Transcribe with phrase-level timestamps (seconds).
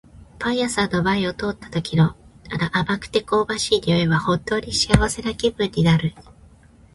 [0.39, 2.17] パン屋さんの前を通った時の、あ
[2.57, 6.15] の甘くて香ばしい匂いは本当に幸せな気分になる。